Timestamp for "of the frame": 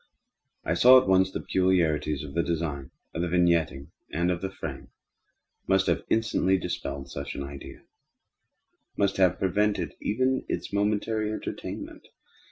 4.31-4.87